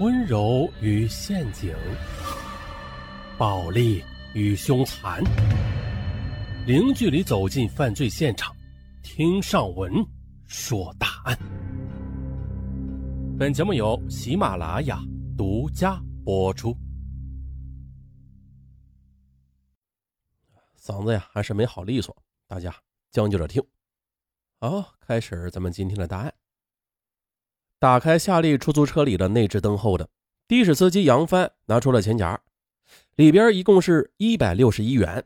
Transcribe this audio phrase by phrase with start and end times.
[0.00, 1.74] 温柔与陷阱，
[3.36, 4.00] 暴力
[4.32, 5.20] 与凶残，
[6.64, 8.54] 零距离走进犯罪现场，
[9.02, 9.92] 听上文
[10.46, 11.36] 说大案。
[13.36, 15.00] 本节目由喜马拉雅
[15.36, 16.72] 独家播出。
[20.78, 22.72] 嗓子呀还是没好利索，大家
[23.10, 23.60] 将就着听。
[24.60, 26.32] 好，开始咱们今天的答案。
[27.80, 30.08] 打开夏利出租车里的内置灯后的
[30.48, 32.40] 的士司机杨帆拿出了钱夹，
[33.14, 35.24] 里边一共是一百六十一元，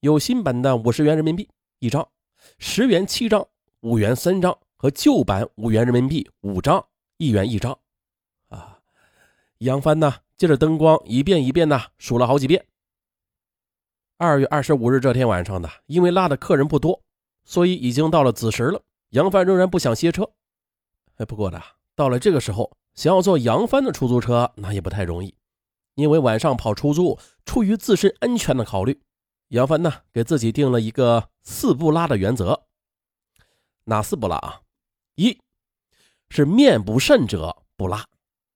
[0.00, 1.48] 有新版的五十元人民币
[1.80, 2.06] 一张，
[2.58, 3.44] 十元七张，
[3.80, 6.84] 五元三张和旧版五元人民币五张，
[7.16, 7.76] 一元一张。
[8.48, 8.78] 啊，
[9.58, 12.64] 杨帆呢，借着灯光一遍一遍的数了好几遍。
[14.18, 17.02] 二月二十五日这天晚上呢，因为拉的客人不多，
[17.44, 18.80] 所以已经到了子时了。
[19.10, 20.30] 杨帆仍然不想歇车。
[21.24, 21.60] 不过呢，
[21.94, 25.34] 到了这个时候，想要坐杨帆的出租车，那也不太容易，
[25.94, 29.00] 因为晚上跑出租，出于自身安全的考虑，
[29.48, 32.64] 杨帆呢给自己定了一个四不拉的原则。
[33.84, 34.60] 哪四不拉啊？
[35.16, 35.38] 一
[36.28, 37.98] 是面不甚者不拉；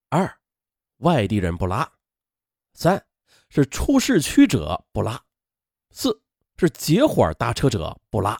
[0.09, 0.39] 二，
[0.99, 1.91] 外地人不拉；
[2.73, 3.05] 三
[3.49, 5.17] 是出市区者不拉；
[5.91, 6.21] 四
[6.55, 8.39] 是结伙搭车者不拉。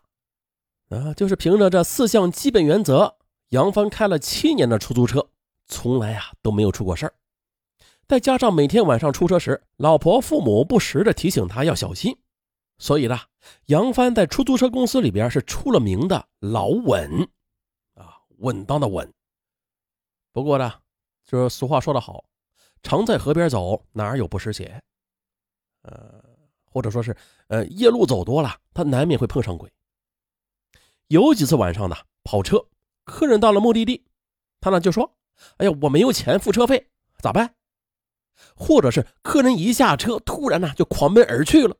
[0.89, 3.16] 啊，就是凭着这四项基本原则。
[3.49, 5.29] 杨帆开了七年的出租车，
[5.67, 7.13] 从来啊都没有出过事儿。
[8.07, 12.17] 再加上每天晚上出车时，老婆父母不时的提醒他要小心，
[12.77, 13.19] 所以呢，
[13.65, 17.29] 杨帆在出租车公司里边是出了名的老稳，
[17.95, 19.13] 啊，稳当的稳。
[20.31, 20.73] 不过呢，
[21.25, 22.25] 就是俗话说得好，
[22.83, 24.81] 常在河边走，哪有不湿鞋？
[25.83, 26.21] 呃，
[26.65, 27.15] 或者说是，
[27.47, 29.71] 呃，夜路走多了，他难免会碰上鬼。
[31.07, 32.65] 有几次晚上呢，跑车。
[33.07, 34.05] 客人到了目的地，
[34.59, 35.17] 他呢就说
[35.57, 37.55] ：“哎呀，我没有钱付车费，咋办？”
[38.53, 41.75] 或者是客人一下车，突然呢就狂奔而去了，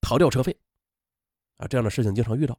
[0.00, 0.56] 逃掉车费。
[1.56, 2.56] 啊，这样的事情经常遇到。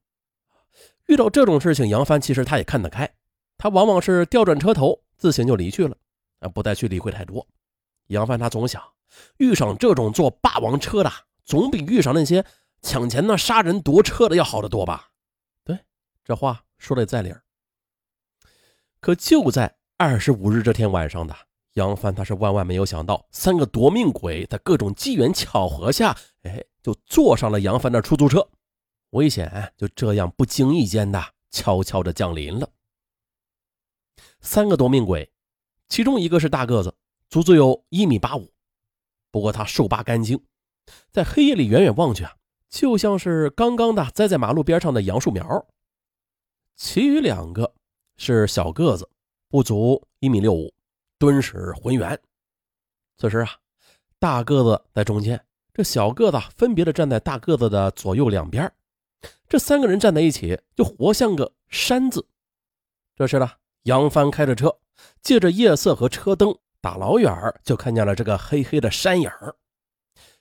[1.05, 3.09] 遇到这种事情，杨帆其实他也看得开，
[3.57, 5.95] 他往往是调转车头，自行就离去了，
[6.39, 7.45] 啊，不再去理会太多。
[8.07, 8.83] 杨帆他总想，
[9.37, 11.11] 遇上这种坐霸王车的，
[11.45, 12.43] 总比遇上那些
[12.81, 15.09] 抢钱的、杀人夺车的要好得多吧？
[15.63, 15.77] 对，
[16.25, 17.43] 这话说的在理儿。
[18.99, 21.35] 可就在二十五日这天晚上的
[21.73, 28.47] 杨帆，他是万万没有想到，三个夺命鬼在各种机缘巧合下，哎，就坐上了杨帆的出租车，
[29.11, 32.69] 危险就这样不经意间的悄悄的降临了。
[34.41, 35.31] 三个夺命鬼，
[35.87, 36.95] 其中一个是大个子，
[37.29, 38.51] 足足有一米八五，
[39.31, 40.43] 不过他瘦拔干净，
[41.11, 42.33] 在黑夜里远远望去啊，
[42.69, 45.67] 就像是刚刚的栽在马路边上的杨树苗。
[46.75, 47.76] 其余两个。
[48.17, 49.07] 是小个子，
[49.47, 50.73] 不足一米六五，
[51.17, 52.19] 敦实浑圆。
[53.17, 53.49] 此时啊，
[54.19, 58.71] 大个子在中间，这小个子分别的站在大个子的左右两边。
[59.47, 62.27] 这三个人站在一起，就活像个山字。
[63.15, 63.49] 这时呢，
[63.83, 64.77] 杨帆开着车，
[65.21, 67.33] 借着夜色和车灯，大老远
[67.63, 69.31] 就看见了这个黑黑的山影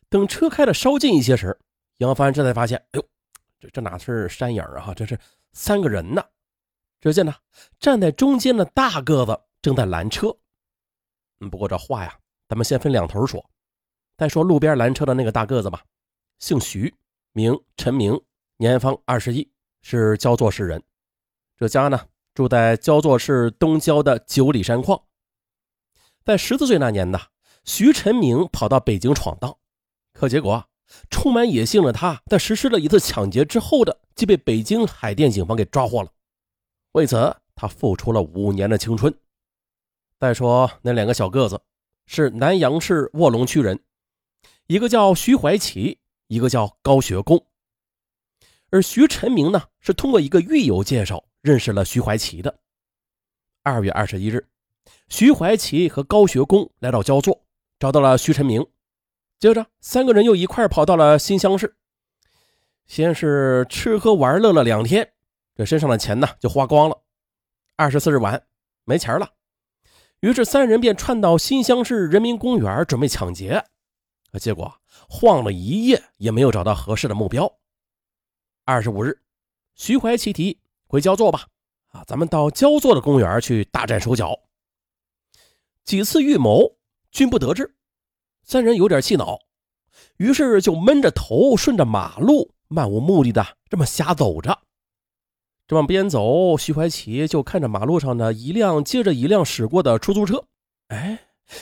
[0.08, 1.58] 等车开的稍近一些时，
[1.98, 3.08] 杨帆这才发现，哎呦，
[3.60, 4.92] 这这哪是山影啊？
[4.94, 5.18] 这是
[5.52, 6.24] 三个人呢。
[7.00, 7.34] 只见呢，
[7.78, 10.36] 站在中间的大个子正在拦车。
[11.40, 12.18] 嗯，不过这话呀，
[12.48, 13.44] 咱们先分两头说。
[14.16, 15.82] 再说路边拦车的那个大个子吧，
[16.38, 16.94] 姓徐，
[17.32, 18.18] 名陈明，
[18.56, 19.50] 年方二十一，
[19.82, 20.82] 是焦作市人。
[21.58, 22.00] 这家呢，
[22.32, 25.02] 住在焦作市东郊的九里山矿。
[26.24, 27.20] 在十四岁那年呢，
[27.64, 29.58] 徐陈明跑到北京闯荡，
[30.14, 30.66] 可结果
[31.10, 36.10] 充满野性的他，在实施了一次抢劫之后的，即被北京海淀警方给抓获了。
[36.96, 39.14] 为此，他付出了五年的青春。
[40.18, 41.60] 再说那两个小个子，
[42.06, 43.78] 是南阳市卧龙区人，
[44.66, 47.44] 一个叫徐怀奇，一个叫高学功。
[48.70, 52.58] 而徐晨明呢，是通过一个狱友介绍认识了徐怀奇的。
[53.62, 54.48] 二月二十一日，
[55.10, 57.44] 徐怀奇和高学功来到焦作，
[57.78, 58.66] 找到了徐晨明。
[59.38, 61.76] 接着，三个人又一块跑到了新乡市，
[62.86, 65.12] 先是吃喝玩乐了两天。
[65.56, 67.02] 这身上的钱呢，就花光了。
[67.76, 68.46] 二十四日晚，
[68.84, 69.30] 没钱了，
[70.20, 73.64] 于是三人便窜到新乡市人民公园准备抢劫。
[74.30, 74.70] 可结果
[75.08, 77.50] 晃了一夜也没有找到合适的目标。
[78.66, 79.18] 二十五日，
[79.74, 81.46] 徐怀奇提回焦作吧，
[81.88, 84.38] 啊，咱们到焦作的公园去大展手脚。
[85.84, 86.76] 几次预谋
[87.10, 87.74] 均不得志，
[88.42, 89.38] 三人有点气恼，
[90.18, 94.65] 于是就闷着头顺着马路漫无目的的这么瞎走着。
[95.68, 100.44] 这往边走，徐怀奇就看着马路上的一辆接着一辆驶过的出租车，
[100.88, 101.18] 哎，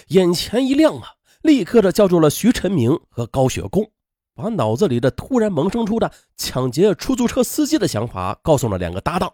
[0.08, 3.90] 眼前一亮啊，立刻的叫住了徐晨明和高雪宫，
[4.34, 9.32] 把脑子里的突然萌生出的抢劫出租车司机的想法告诉了两个搭档。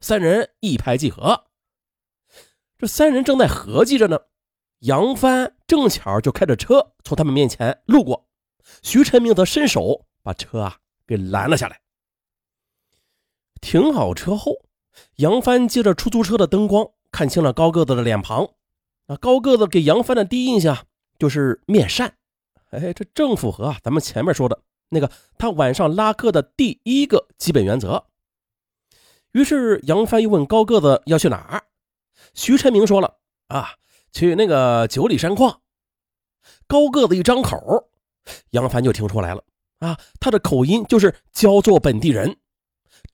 [0.00, 1.44] 三人一拍即合。
[2.76, 4.18] 这三人正在合计着呢，
[4.80, 8.26] 杨帆正巧就开着车从他们面前路过，
[8.82, 11.80] 徐晨明则伸手把车啊给拦了下来。
[13.64, 14.58] 停好车后，
[15.16, 18.50] 杨帆借着出租车的灯光看清了高个子的脸庞。
[19.06, 20.86] 那高个子给杨帆的第一印象
[21.18, 22.14] 就是面善，
[22.70, 28.04] 哎，这正符合啊咱们前面说的那个他晚上拉客的第一个基本原则。
[29.32, 31.64] 于是杨帆又问高个子要去哪儿，
[32.34, 33.16] 徐成明说了
[33.48, 33.76] 啊，
[34.12, 35.62] 去那个九里山矿。
[36.66, 37.88] 高个子一张口，
[38.50, 39.42] 杨帆就听出来了
[39.78, 42.36] 啊，他的口音就是焦作本地人，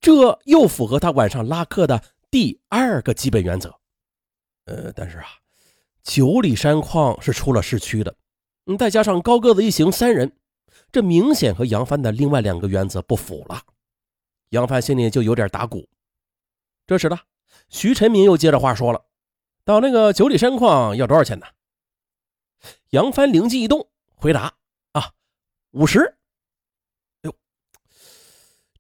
[0.00, 3.79] 这又符合他晚上拉客的第二个基本原则。
[4.64, 5.26] 呃，但是啊。
[6.02, 8.17] 九里山矿是出了市区的，
[8.64, 10.35] 嗯，再加上高个子一行三人，
[10.91, 13.62] 这明显和杨帆的另外两个原则不符了。
[14.49, 15.87] 杨帆心里就有点打鼓。
[16.87, 17.19] 这时呢，
[17.69, 19.05] 徐成明又接着话说了
[19.62, 21.46] ：“到那个九里山矿要多少钱呢？”
[22.91, 24.55] 杨帆灵机一动，回答
[24.93, 25.12] ：“啊，
[25.73, 26.17] 五十。”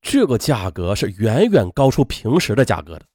[0.00, 3.06] 这个价格是远远高出平时的价格的。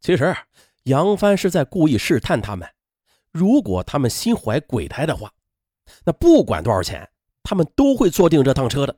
[0.00, 0.36] 其实
[0.84, 2.68] 杨帆是在故意试探他们。
[3.30, 5.32] 如果他们心怀鬼胎的话，
[6.04, 7.08] 那不管多少钱，
[7.42, 8.96] 他们都会坐定这趟车的。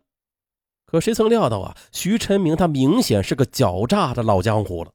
[0.87, 4.93] 可谁曾料到啊，徐晨明他明显是个狡诈的老江湖了。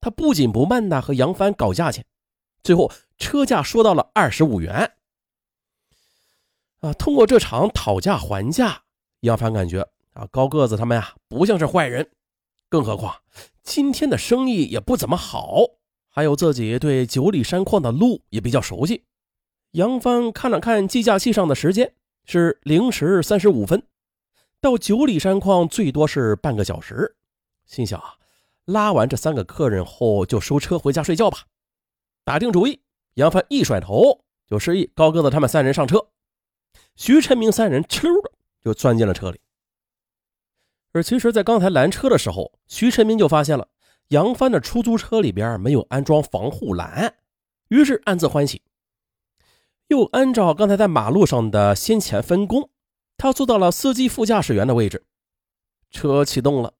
[0.00, 2.04] 他不紧不慢的和杨帆搞价钱，
[2.62, 4.92] 最后车价说到了二十五元。
[6.80, 8.82] 啊，通过这场讨价还价，
[9.20, 12.10] 杨帆感觉啊，高个子他们呀不像是坏人，
[12.68, 13.16] 更何况
[13.62, 15.64] 今天的生意也不怎么好。
[16.08, 19.04] 还有自己对九里山矿的路也比较熟悉。
[19.72, 23.84] 杨帆看了看计价器上的时间，是零时三十五分，
[24.60, 27.16] 到九里山矿最多是半个小时。
[27.64, 28.16] 心想啊，
[28.64, 31.38] 拉完这三个客人后就收车回家睡觉吧。
[32.24, 32.80] 打定主意，
[33.14, 36.08] 杨帆一甩头就示意高个子他们三人上车。
[36.96, 38.32] 徐成明三人哧溜的
[38.64, 39.40] 就钻进了车里。
[40.92, 43.68] 而其实，在刚才拦车的时候，徐晨明就发现了。
[44.08, 47.14] 杨帆的出租车里边没有安装防护栏，
[47.68, 48.62] 于是暗自欢喜。
[49.86, 52.70] 又按照刚才在马路上的先前分工，
[53.16, 55.04] 他坐到了司机副驾驶员的位置。
[55.92, 56.74] 车启动了，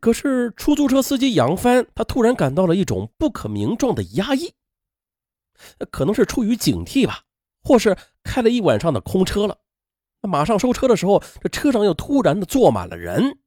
[0.00, 4.54] 可是出租车司机杨帆他突然感到了一种不可名状的压抑，
[5.90, 7.24] 可能是出于警惕吧，
[7.64, 9.58] 或是开了一晚上的空车了。
[10.22, 13.38] 那马上收车的时候，这车上又突然的坐满了人。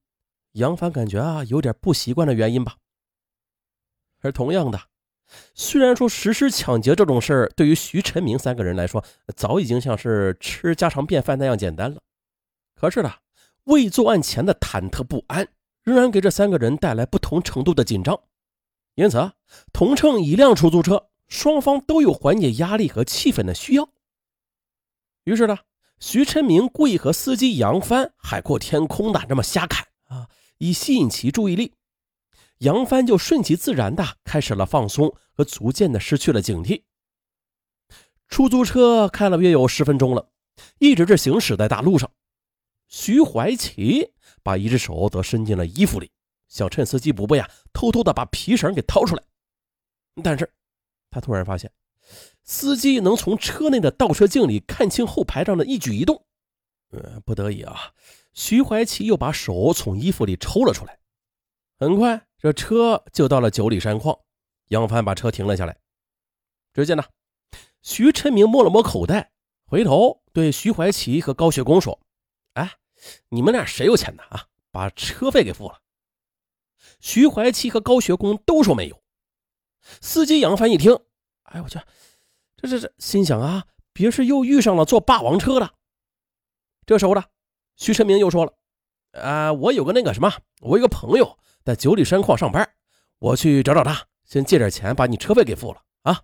[0.54, 2.78] 杨帆感觉啊，有点不习惯的原因吧。
[4.22, 4.80] 而同样的，
[5.54, 9.04] 虽然说实施抢劫这种事儿，对于徐成明三个人来说，
[9.36, 12.02] 早已经像是吃家常便饭那样简单了。
[12.76, 13.12] 可是呢，
[13.66, 15.48] 未作案前的忐忑不安，
[15.84, 18.20] 仍然给这三个人带来不同程度的紧张。
[18.96, 19.32] 因此，
[19.72, 23.90] 同乘一辆出租车，双方都有缓解压力和气氛的需要。
[25.24, 25.58] 于是呢，
[26.04, 30.28] 徐晨明故意和司机杨帆海阔天空的这么瞎侃啊。
[30.58, 31.76] 以吸引其注意力，
[32.58, 36.84] 杨帆就顺其自然的开始了放松和逐渐的失去了警惕。
[38.28, 40.30] 出租车开了约有十分钟了，
[40.78, 42.12] 一直是行驶在大路上。
[42.90, 44.12] 徐怀奇
[44.44, 46.12] 把一只手则伸进了衣服里，
[46.50, 49.24] 想趁司机不备啊，偷偷的把皮绳给掏出来。
[50.22, 50.52] 但是，
[51.10, 51.72] 他突然发现，
[52.44, 56.26] 司机能从车内的倒车镜里看清后排上的一举一动。
[56.90, 57.94] 呃，不得已啊。
[58.34, 61.00] 徐怀奇又把手从衣服里抽了出来，
[61.80, 64.18] 很快这车就到了九里山矿。
[64.70, 65.78] 杨帆把车停了下来，
[66.74, 67.04] 只见呢，
[67.82, 69.32] 徐晨明摸了摸口袋，
[69.66, 72.00] 回头对徐怀奇和高雪公说
[72.56, 72.78] ：“哎，
[73.30, 74.24] 你们俩谁有钱呢？
[74.30, 75.82] 啊，把车费给付了。”
[77.00, 79.04] 徐怀奇和高学工都说没有。
[80.02, 80.98] 司机杨帆一听，
[81.44, 81.80] 哎我去，
[82.64, 85.74] 这这这，心想啊，别是又遇上了坐霸王车的。
[86.86, 87.24] 这时候呢。
[87.76, 88.54] 徐成明又说了
[89.20, 92.72] ：“啊，我有个那个什么，我有个朋友在九里山矿上班，
[93.18, 96.22] 我去找找他，先借点钱把你车费给付了啊。”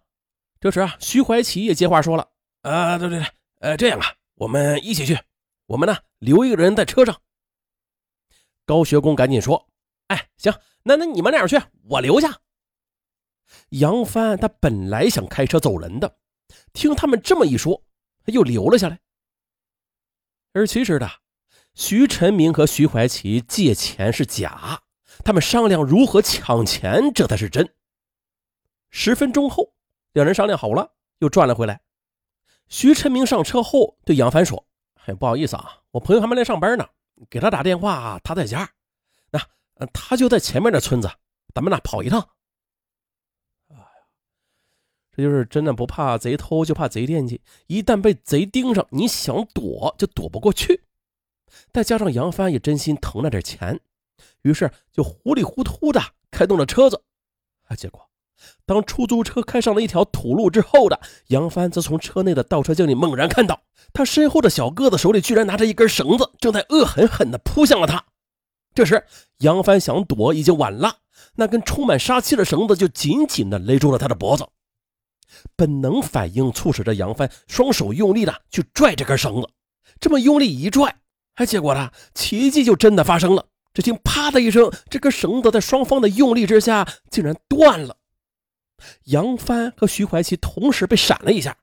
[0.61, 2.29] 这时啊，徐怀奇也接话说了
[2.61, 3.27] ：“啊，对对对，
[3.61, 4.05] 呃，这样啊，
[4.35, 5.17] 我们一起去，
[5.65, 7.19] 我们呢留一个人在车上。”
[8.63, 9.67] 高学工赶紧说
[10.07, 10.53] ：“哎，行，
[10.83, 12.41] 那那你们俩去，我留下。”
[13.69, 16.19] 杨帆他本来想开车走人的，
[16.73, 17.83] 听他们这么一说，
[18.25, 18.99] 又留了下来。
[20.53, 21.09] 而其实的。
[21.75, 24.81] 徐晨明和徐怀奇借钱是假，
[25.23, 27.73] 他们商量如何抢钱，这才是真。
[28.89, 29.73] 十分钟后，
[30.11, 31.79] 两人商量好了，又转了回来。
[32.67, 34.67] 徐晨明上车后对杨帆说
[35.05, 36.85] ：“哎，不好意思啊，我朋友还没来上班呢，
[37.29, 38.69] 给他打电话，他在家。
[39.31, 41.09] 那他就在前面的村子，
[41.53, 42.27] 咱们呢跑一趟。”
[45.21, 47.41] 就是真的不怕贼偷，就怕贼惦记。
[47.67, 50.83] 一旦被贼盯上，你想躲就躲不过去。
[51.71, 53.79] 再加上杨帆也真心疼那点钱，
[54.43, 57.01] 于是就糊里糊涂的开动了车子。
[57.67, 58.07] 啊，结果
[58.65, 63.61] 当出租车开上了一条土路之后的杨帆，则从车内的倒车镜里猛然看到，
[63.91, 68.05] 他身后的小个子手里居然拿着一根绳子，正在恶狠狠地扑向了他。
[68.73, 69.03] 这时，
[69.39, 70.99] 杨帆想躲已经晚了，
[71.35, 74.47] 那根充满杀气的绳子就紧紧地勒住了他的脖子。
[75.55, 79.49] 本能反应促使着杨帆双手用力的去拽这根绳子，
[79.99, 80.95] 这么用力一拽。
[81.35, 81.91] 哎，结果呢？
[82.13, 83.45] 奇迹就真的发生了。
[83.73, 87.97] 只听“啪”的一声，这根绳子在双方的用力之下，竟然断了。
[89.05, 91.55] 杨帆和徐怀奇同时被闪了一下。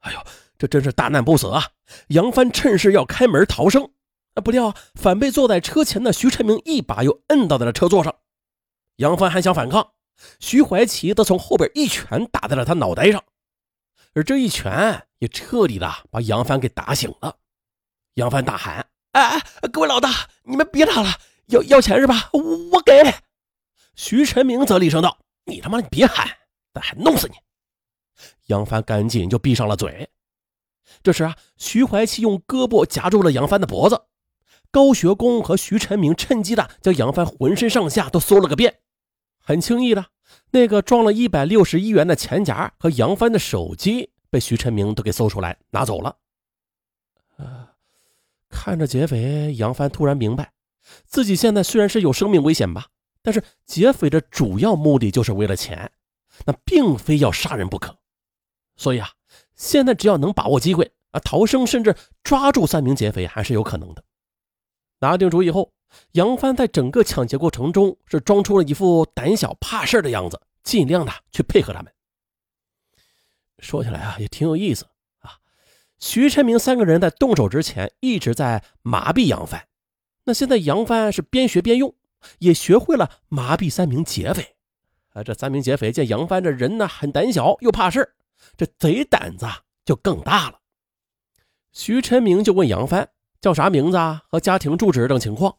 [0.00, 0.18] 哎呦，
[0.58, 1.62] 这真是大难不死啊！
[2.08, 3.90] 杨帆趁势要开门逃生，
[4.34, 8.16] 啊，不料反被坐在车前的徐成明一把又摁倒在了车座上。
[8.96, 9.92] 杨帆还想反抗，
[10.38, 13.22] 徐怀奇则从后边一拳打在了他脑袋上，
[14.14, 17.36] 而这一拳也彻底的把杨帆给打醒了。
[18.14, 18.86] 杨帆大喊。
[19.12, 19.40] 哎哎，
[19.72, 21.08] 各位老大，你们别打了，
[21.46, 22.30] 要要钱是吧？
[22.32, 22.92] 我给。
[23.96, 26.28] 徐晨明则厉声道：“你他妈，你别喊，
[26.72, 27.34] 咱还弄死你！”
[28.46, 30.08] 杨帆赶紧就闭上了嘴。
[31.02, 34.00] 这时啊，徐怀奇用胳膊夹住了杨帆的脖子，
[34.70, 38.80] 高学工和徐晨明趁机的将杨帆浑身上下都搜了个遍。
[39.50, 40.06] 很轻易的，
[40.52, 46.16] 那个装了一百六十一元的钱夹和杨帆的手机被徐成明都给搜出来拿走了。
[48.48, 50.52] 看着劫匪，杨帆突然明白，
[51.04, 52.86] 自己现在虽然是有生命危险吧，
[53.22, 55.90] 但是劫匪的主要目的就是为了钱，
[56.46, 57.98] 那并非要杀人不可。
[58.76, 59.10] 所以啊，
[59.56, 64.04] 现在只要能把握机会啊，逃生甚至抓住三名劫匪还是有可能的。
[65.00, 65.72] 拿定主意后，
[66.12, 71.92] 杨帆在整个抢劫过程中是装出了一副胆小怕事的样子，尽量的去配合他们。
[73.58, 74.86] 说起来啊，也挺有意思
[75.18, 75.38] 啊。
[75.98, 79.66] 徐晨明三个人在动手之前一直在麻痹杨帆，
[80.24, 81.94] 那现在杨帆是边学边用，
[82.38, 84.56] 也学会了麻痹三名劫匪。
[85.10, 88.14] 啊，这三名劫匪见杨帆这人呢很胆小又怕事
[88.56, 89.46] 这贼胆子
[89.84, 90.60] 就更大了。
[91.72, 95.56] 徐晨明就问杨帆叫啥名字啊和家庭住址等情况，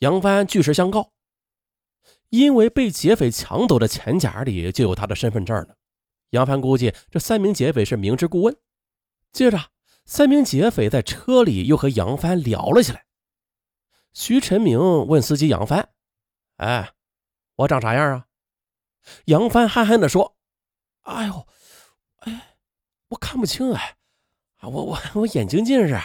[0.00, 1.12] 杨帆据实相告，
[2.30, 5.74] 因为被劫匪抢走的钱夹里就有他的身份证呢。
[6.30, 8.56] 杨帆估计这三名劫匪是明知故问。
[9.30, 9.58] 接着，
[10.06, 13.04] 三名劫匪在车里又和杨帆聊了起来。
[14.14, 15.90] 徐晨明问司机杨帆
[16.56, 16.92] ：“哎，
[17.56, 18.26] 我长啥样啊？”
[19.26, 20.36] 杨帆憨憨地说
[21.02, 21.46] ：“哎呦，
[22.20, 22.56] 哎，
[23.08, 23.98] 我看不清哎，
[24.56, 26.00] 啊，我我我眼睛近视。”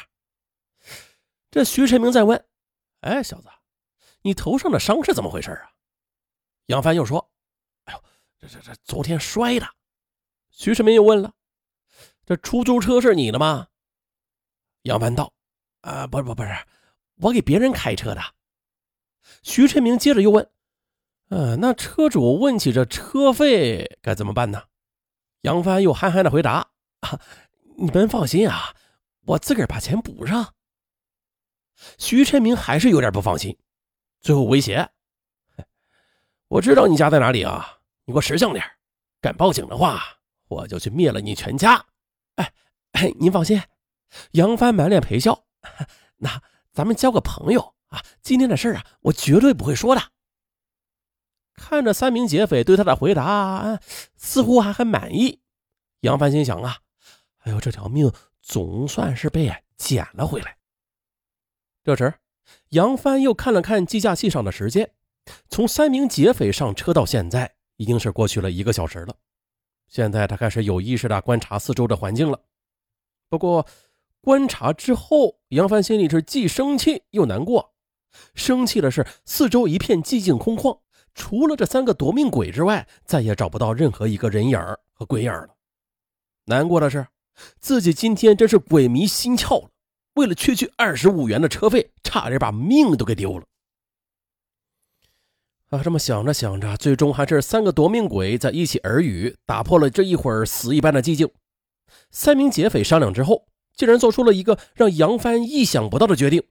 [1.50, 2.46] 这徐晨明再问
[3.02, 3.48] ：“哎，小子，
[4.26, 5.70] 你头上的伤是怎么回事啊？”
[6.66, 7.30] 杨帆又说
[7.86, 8.04] ：“哎呦，
[8.40, 9.70] 这这这昨天摔的。”
[10.50, 11.32] 徐成明又问了。
[12.26, 13.68] 这出租车是你的吗？
[14.82, 15.32] 杨帆道
[15.82, 16.50] ：“啊，不不不是，
[17.18, 18.22] 我给别人开车的。”
[19.44, 20.50] 徐成明接着又问
[21.30, 24.64] ：“呃，那车主问起这车费该怎么办呢？”
[25.42, 27.22] 杨帆又憨憨的回答：“啊，
[27.78, 28.76] 你们放心啊，
[29.28, 30.56] 我自个儿把钱补上。”
[32.00, 33.56] 徐成明还是有点不放心，
[34.26, 34.90] 最后威胁
[36.50, 38.66] ：“我知道你家在哪里啊，你给我识相点，
[39.22, 40.02] 敢报警的话，
[40.48, 41.86] 我就去灭了你全家。”
[42.34, 42.52] 哎
[42.94, 43.62] 哎，您放心，
[44.32, 45.46] 杨帆满脸陪笑。
[46.18, 46.42] 那
[46.74, 50.02] 咱们交个朋友啊，今天的事啊，我绝对不会说的。
[51.54, 53.80] 看着三名劫匪对他的回答，
[54.18, 55.40] 似乎还很满意。
[56.00, 56.80] 杨帆心想啊，
[57.42, 60.58] 哎呦，这条命总算是被捡了回来。
[61.84, 62.12] 这时，
[62.70, 64.92] 杨帆又看了看计价器上的时间，
[65.50, 69.16] 从三名劫匪上车到现在，已经是过去了一个小时了。
[69.88, 72.40] 现在他开始有意识的观察四周的环境了。
[73.30, 73.66] 不过，
[74.22, 77.74] 观察之后，杨帆心里是既生气又难过。
[78.34, 80.80] 生气的是，四周一片寂静空旷，
[81.14, 84.60] 除了这三个夺命鬼之外，再也找不到任何一个人影
[84.94, 85.50] 和鬼影了。
[86.46, 87.08] 难过的是，
[87.60, 89.70] 自己今天真是鬼迷心窍了，
[90.16, 93.46] 为了区区二十五元的车费，差点把命都给丢了。
[95.70, 101.30] 啊，这么想着想着，最终还是三个夺命鬼在一起耳语，打破了这一会儿死一般的寂静。
[102.12, 106.42] 三名劫匪商量之后，竟然做出了一个让杨帆意想不到的决定。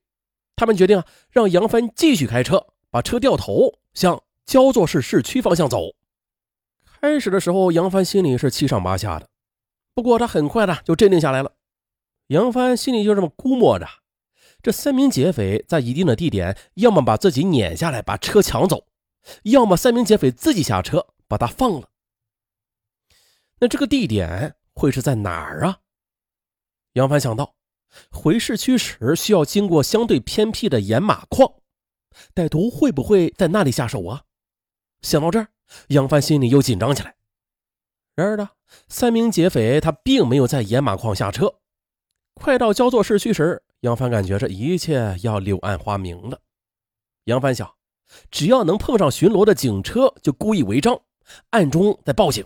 [0.57, 5.95] 他们决定啊，让杨帆继续开车，把车掉头向焦作市市区方向走。
[7.01, 9.29] 开始的时候，杨帆心里是七上八下的，
[9.95, 11.54] 不过他很快的就镇定下来了。
[12.35, 13.87] 杨帆心里就这么估摸着：
[14.61, 18.89] 这三名劫匪在一定的地点，要么把自己撵下来把车抢走，
[19.45, 21.89] 要么三名劫匪自己下车把他放了。
[23.61, 25.79] 那这个地点会是在哪儿啊？
[26.95, 27.55] 杨帆想到，
[28.11, 31.49] 回市区时需要经过相对偏僻的盐马矿，
[32.35, 34.25] 歹徒会不会在那里下手啊？
[35.03, 35.47] 想到这儿，
[35.89, 37.15] 杨帆心里又紧张起来。
[38.17, 38.51] 然而呢，
[38.89, 41.61] 三名劫匪他并没有在盐马矿下车。
[42.35, 46.41] 快到焦作市区时，杨帆感觉这一切要柳暗花明了。
[47.25, 47.75] 杨帆想，
[48.31, 51.01] 只要能碰上巡逻的警车，就故意违章，
[51.51, 52.45] 暗中在报警。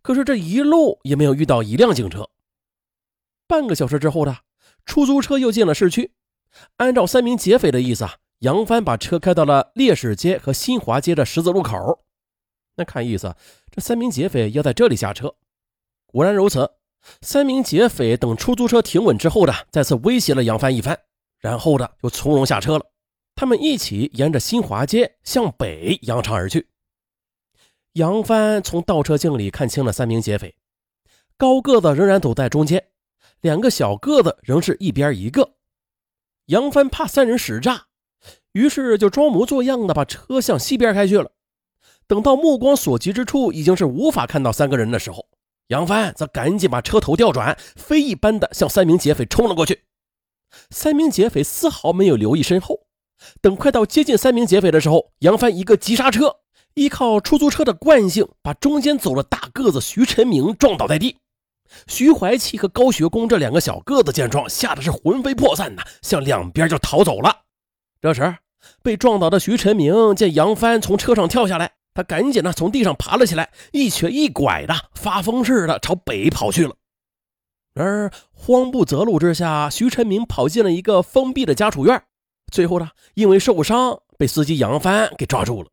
[0.00, 2.30] 可是这一路也没有遇到一辆警车。
[3.46, 4.38] 半个小时之后呢，
[4.86, 6.12] 出租车又进了市区。
[6.76, 12.04] 按照三名劫匪的意思啊，杨帆把车开到了烈士街和新华街的十字路口。
[12.76, 13.36] 那看意思，
[13.70, 15.34] 这三名劫匪要在这里下车。
[16.06, 16.70] 果然如此。
[17.20, 20.98] 三名劫匪等出租车停稳之后的，再次威胁了杨帆一番，
[21.38, 22.84] 然后的就从容下车了。
[23.34, 26.68] 他们一起沿着新华街向北扬长而去。
[27.94, 30.56] 杨帆从倒车镜里看清了三名劫匪，
[31.36, 32.86] 高个子仍然走在中间，
[33.40, 35.54] 两个小个子仍是一边一个。
[36.46, 37.86] 杨帆怕三人使诈，
[38.52, 41.32] 于是就装模作样的把车向西边开去了。
[42.06, 45.26] 等到目光所及之处已经是无法看到三个人的时候。
[45.68, 49.84] 杨帆则赶紧把车头调转，飞一般的向三名劫匪冲了过去。
[50.70, 52.80] 三名劫匪丝毫没有留意身后，
[53.40, 56.36] 等快到接近三名劫匪的时候，杨帆一个急刹车，
[56.74, 61.16] 依靠出租车的惯性，把中间走了大个子徐晨明撞倒在地。
[61.86, 67.34] 徐怀奇和高学工这两个小个子见状，吓得是魂飞魄散呐，向两边就逃走了。
[68.02, 68.36] 这时，
[68.82, 71.72] 被撞倒的徐晨明见杨帆从车上跳下来。
[71.94, 76.74] 他赶紧呢从地上爬了起来，一瘸一拐的发疯似的朝北跑去了。
[77.74, 82.02] 而慌不择路之下，徐晨明跑进了一个封闭的家属院，
[82.52, 85.68] 最后呢因为受伤被司机杨帆给抓住了。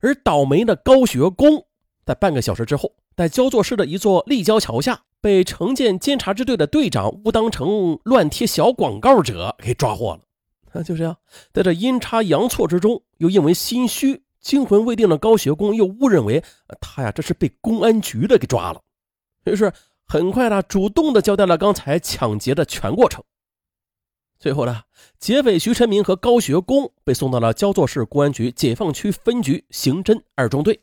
[0.00, 1.66] 而倒霉的高学工
[2.04, 10.20] 在半个小时之后，在焦作市的一座立交桥下，被城建监察支队的队长误当成乱贴小广告者给抓获了。
[10.72, 11.16] 那 就这样，
[11.52, 14.22] 在这阴差阳错之中，又因为心虚。
[14.40, 16.42] 惊魂未定的高学工又误认为
[16.80, 18.82] 他呀，这是被公安局的给抓了，
[19.44, 19.72] 于是
[20.06, 23.22] 很快呢主动的交代了刚才抢劫的全过程。
[24.38, 24.84] 最后呢，
[25.18, 30.80] 劫匪徐晨明和高学工被送到了焦作市公安局解放区分局刑侦二中队，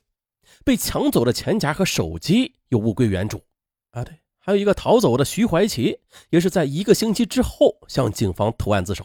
[0.63, 3.41] 被抢走的钱夹和手机又物归原主。
[3.89, 9.03] 啊，对，还有一个逃走的徐怀奇，也是在一个星期之后向警方投案自首。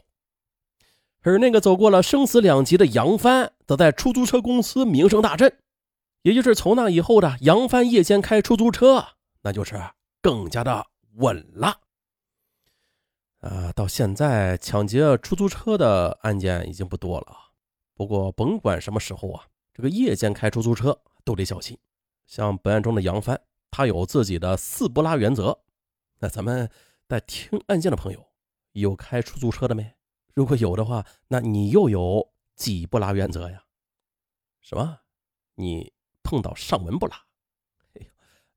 [1.23, 5.57] 而那个走过了生死两极的杨帆，则在出租车公司名声大振。
[6.23, 9.05] 也就是从那以后的杨帆夜间开出租车，
[9.43, 9.81] 那就是
[10.21, 11.81] 更加的稳了。
[13.41, 17.39] 啊，到现在抢劫出租车的案件已经不多了啊。
[17.95, 21.77] 不过甭管什么时候啊，这个夜间开出租车都得小心。
[22.27, 25.59] 像本案中的杨帆，他有自己的四不拉原则。
[26.21, 26.71] 那咱们
[27.09, 28.25] 在听案件的朋友，
[28.73, 29.93] 有开出租车的没？
[30.35, 33.65] 如果有的话，那你又有几不拉原则呀？
[34.61, 35.01] 什么？
[35.55, 35.93] 你
[36.23, 37.17] 碰到尚文不拉？
[37.95, 38.07] 哎呦，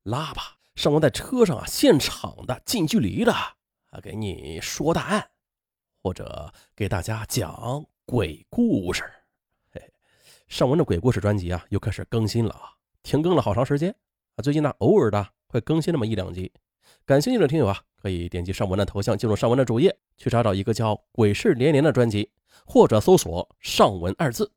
[0.04, 0.58] 拉吧！
[0.74, 5.30] 尚文在车上啊，现场的、近距离的啊，给你说大案，
[6.02, 9.04] 或者给大家讲鬼故事。
[9.70, 9.92] 嘿，
[10.48, 13.94] 尚文的鬼故事专辑啊，又开始更新了啊，停更了好长时间
[14.36, 14.42] 啊。
[14.42, 16.52] 最近呢，偶尔的会更新那么一两集。
[17.04, 22.30] 感兴趣的听友啊，可以点击上文的头像，进入上文的主页，去查找一个叫《鬼事连连》的专辑，
[22.64, 24.52] 或者搜索“上文”二字，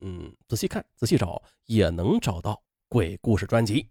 [0.00, 3.90] 嗯，仔细看，仔细找，也能找到鬼故事专辑。